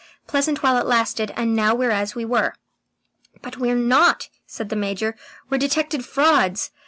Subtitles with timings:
[0.25, 2.55] Pleasant while it lasted, and now we're as we were."
[3.43, 5.15] "But we're not," said the Major.
[5.47, 6.71] "We're detected frauds!